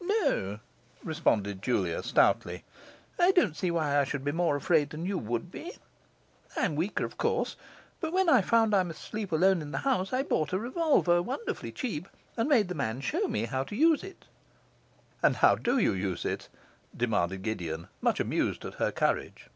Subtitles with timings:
[0.00, 0.58] 'No,'
[1.04, 2.64] responded Julia stoutly.
[3.16, 5.70] 'I don't see why I should be more afraid than you would be;
[6.56, 7.54] I am weaker, of course,
[8.00, 11.22] but when I found I must sleep alone in the house I bought a revolver
[11.22, 14.24] wonderfully cheap, and made the man show me how to use it.'
[15.22, 16.48] 'And how do you use it?'
[16.96, 19.46] demanded Gideon, much amused at her courage.